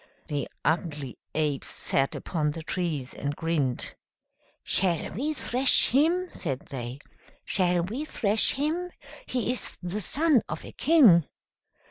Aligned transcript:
The 0.25 0.47
ugly 0.65 1.19
apes 1.35 1.67
sat 1.67 2.15
upon 2.15 2.49
the 2.49 2.63
trees, 2.63 3.13
and 3.13 3.35
grinned. 3.35 3.93
"Shall 4.63 5.11
we 5.11 5.31
thrash 5.35 5.89
him?" 5.89 6.25
said 6.31 6.61
they. 6.71 6.97
"Shall 7.45 7.83
we 7.83 8.03
thrash 8.05 8.53
him? 8.53 8.89
He 9.27 9.51
is 9.51 9.77
the 9.83 10.01
son 10.01 10.41
of 10.49 10.65
a 10.65 10.71
king!" 10.71 11.27